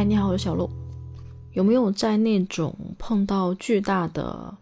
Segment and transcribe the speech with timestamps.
[0.00, 0.70] 嗨，你好，我是小鹿。
[1.52, 4.56] 有没有在那种碰到巨大的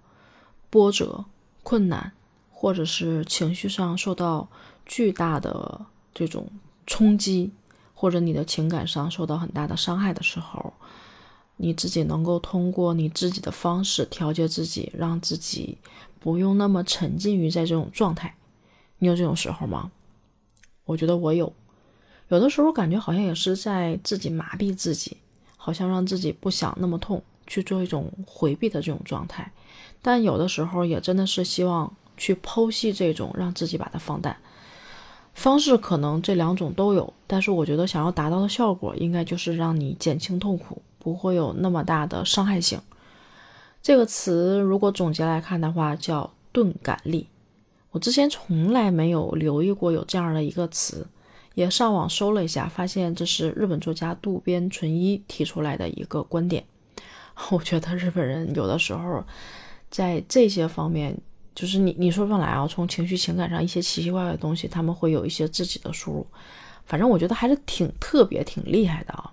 [0.69, 1.25] 波折、
[1.63, 2.11] 困难，
[2.51, 4.49] 或者是情绪上受到
[4.85, 5.81] 巨大的
[6.13, 6.51] 这种
[6.89, 7.53] 冲击，
[7.95, 10.73] 或者你的情感上受到很大的伤害的时候，
[11.57, 15.79] 你自己能够通过你自己的方式调节自己，让自己
[16.19, 18.35] 不用那么沉浸于在这种状态？
[18.99, 19.93] 你有这种时候吗？
[20.85, 21.53] 我觉得我有。
[22.27, 25.17] 有的时候感觉好像也是在自己麻痹自己，
[25.69, 29.53] 好像让自己不想那么痛，去做一种回避的这种状态。
[30.01, 34.35] 但有的时候也真的是希望去剖析这种，让自己把它放淡。
[35.35, 42.81] 方式可能这两种都有，但是我觉得想要达到的效果，应该就是让你减轻痛苦，不会有那么大的伤害性。
[43.83, 47.27] 这个词如果总结来看的话，叫钝感力。
[47.91, 51.07] 我之前从来没有留意过有这样的一个词。
[51.59, 56.65] 也上网搜了一下，发现这是日本作家渡边淳一提出来的一个观点。
[57.51, 59.25] 我觉得日本人有的时候
[59.91, 61.19] 在这些方面，
[61.57, 66.25] 就是你你说不来啊，从情绪情感上一些奇奇怪怪的东西，他们会有一些自己的输入。
[66.87, 69.29] 反正我觉得还是挺特别、挺厉害的啊。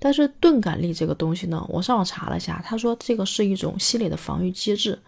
[0.00, 4.98] 但是钝感力这个东西呢，我上网查了一下，他说这个是一种心理的防御机制。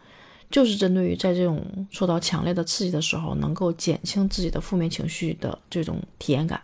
[0.55, 1.61] 就是针对于在这种
[1.91, 6.63] 受到强烈的刺激的时候，能够减轻自己的负面情绪的这种体验感，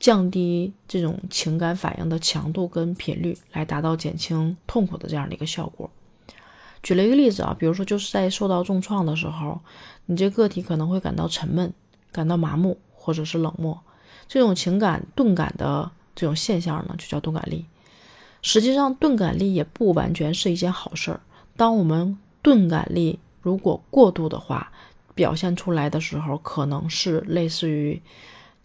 [0.00, 5.88] 降低这种情感反应的强度跟频率，来达到减轻痛苦的这样的一个效果。
[6.82, 9.60] 举了一个例子啊，比如说就是在受到重创的时候，
[10.06, 11.72] 你这个体可能会感到沉闷、
[12.10, 13.80] 感到麻木或者是冷漠，
[14.26, 17.64] 这种情感钝感的这种现象呢，就叫钝感力。
[18.42, 21.20] 实际上，钝感力也不完全是一件好事儿。
[21.56, 24.72] 当我们钝感力如果过度的话，
[25.14, 28.00] 表现出来的时候可能是类似于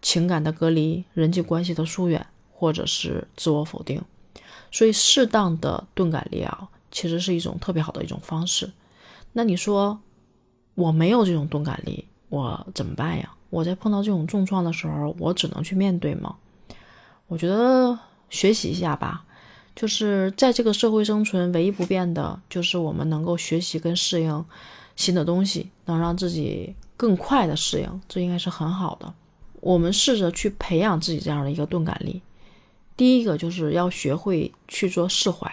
[0.00, 4.02] 情感的隔离、人际关系的疏远，或者是自我否定。
[4.70, 8.70] 所以，适当的钝感力啊，其实是一种特别好的一种方式。
[9.32, 9.98] 那你说
[10.74, 13.32] 我没有这种钝感力，我怎么办呀？
[13.50, 16.36] 我在碰到这种重创的时候，我只能去面对吗？
[17.28, 17.98] 我觉得
[18.28, 19.24] 学习一下吧。
[19.76, 24.44] 就是在这个社会生存，唯一不变的就是我们能够学习跟适应
[24.96, 29.12] 新的东西，能让自己更快的适应，这应该是很好的。
[29.60, 32.22] 我们试着去培养自己这样的一个钝感力。
[32.96, 35.52] 第一个就是要学会去做释怀。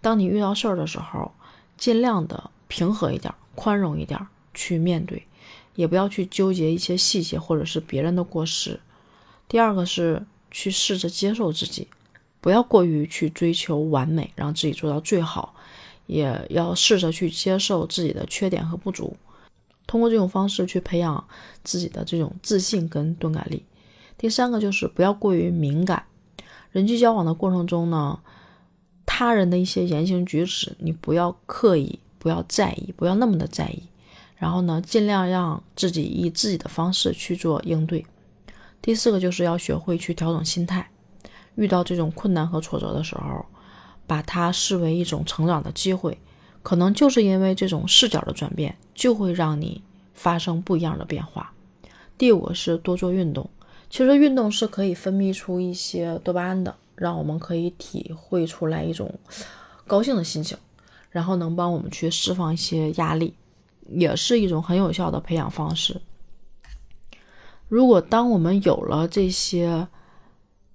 [0.00, 1.32] 当你遇到事儿的时候，
[1.76, 5.26] 尽量的平和一点，宽容一点去面对，
[5.74, 8.78] 也不要去纠结一些细节或者是别人的过失。
[9.48, 11.88] 第二个是去试着接受自己。
[12.44, 15.54] 不要过于去追求完美，让自己做到最好，
[16.04, 19.16] 也要试着去接受自己的缺点和不足，
[19.86, 21.26] 通过这种方式去培养
[21.62, 23.64] 自己的这种自信跟钝感力。
[24.18, 26.04] 第三个就是不要过于敏感，
[26.70, 28.20] 人际交往的过程中呢，
[29.06, 33.84] 他人的一些言行举止，你不要刻意，不要在意，不要那么的在意，
[34.36, 38.04] 然后呢，尽量让自己以自己的方式去做应对。
[38.82, 40.90] 第四个就是要学会去调整心态。
[41.56, 43.44] 遇到这种困难和挫折的时候，
[44.06, 46.18] 把它视为一种成长的机会，
[46.62, 49.82] 可能就是因为这种视角的转变，就会让你
[50.12, 51.52] 发生不一样的变化。
[52.18, 53.48] 第五是多做运动，
[53.88, 59.12] 其实运动是可以分泌出一些多巴胺的，让我们可以体会出来一种
[59.86, 60.56] 高兴的心情，
[61.10, 63.34] 然后能帮我们去释放一些压力，
[63.88, 66.00] 也是一种很有效的培养方式。
[67.68, 69.88] 如果当我们有了这些，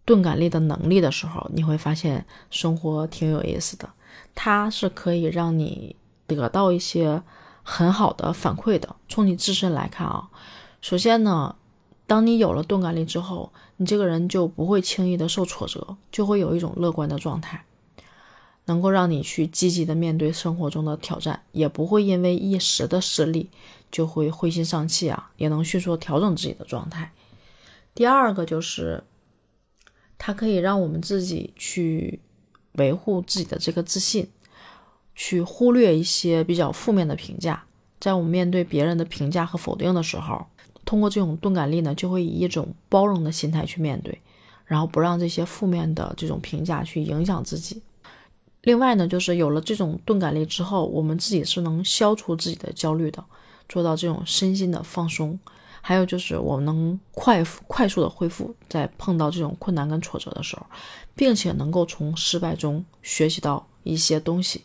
[0.09, 3.87] 钝感力的能力的时候，你会发现生活挺有意思的。
[4.33, 7.21] 它是可以让你得到一些
[7.61, 8.95] 很好的反馈的。
[9.07, 10.27] 从你自身来看啊，
[10.81, 11.55] 首先呢，
[12.07, 17.63] 当你有了钝感力之后，你这个人就不会轻易的受挫折，就会有一种乐观的状态，
[18.65, 23.47] 能够让你去积极的面对生活中的挑战，也不会因为一时的失利
[23.91, 27.11] 就会灰心丧气啊，也能迅速调整自己的状态。
[27.93, 29.03] 第二个就是。
[30.19, 32.19] 它可以让我们自己去
[32.73, 34.29] 维护自己的这个自信，
[35.15, 37.63] 去忽略一些比较负面的评价。
[37.99, 40.45] 在我们面对别人的评价和否定的时候，
[40.85, 44.21] 通过这种钝感力呢，就会以一种包容的心态去面对，
[44.65, 47.81] 然后不让这些负面的这种评价去影响自己。
[48.63, 53.23] 另外呢，就是有了这种钝感力之后，我们自己是能消除自己的焦虑的，
[53.69, 55.39] 做到这种身心的放松。
[55.89, 60.63] 还有就是，我们能快快速的恢复，在碰到这种困难跟挫折的时候，
[61.15, 64.63] 并且能够从失败中学习到一些东西，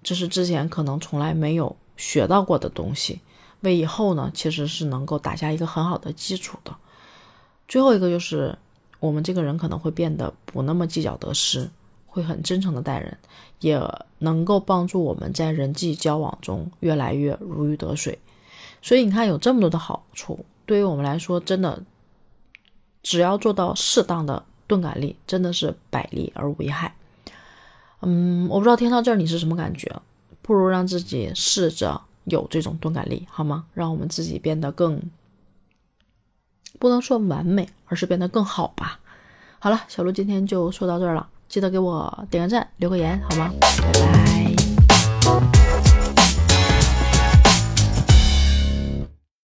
[0.00, 3.20] 这是之前可能从来没有学到过的东西，
[3.62, 6.72] 为以后呢其实是能够打下一个很好的基础的。
[7.66, 8.56] 最后一个就是，
[9.00, 11.68] 我们这个人可能会变得不那么计较得失，
[12.06, 13.18] 会很真诚的待人，
[13.58, 13.82] 也
[14.18, 18.16] 能够帮助我们在人际交往中越来越如鱼得水。
[18.80, 21.82] 所以你看，有这么多的好处，对于我们来说，真的
[23.02, 26.94] 只要做到适当的钝感力，真的是百利而无一害。
[28.00, 29.90] 嗯，我不知道听到这儿你是什么感觉？
[30.40, 33.66] 不如让自己试着有这种钝感力，好吗？
[33.74, 35.02] 让我们自己变得更，
[36.78, 39.00] 不能说完美，而是变得更好吧。
[39.58, 43.52] 好了，小鹿今天就说到这儿了，记得给我点个赞，留个言，好吗？
[43.60, 45.57] 拜拜。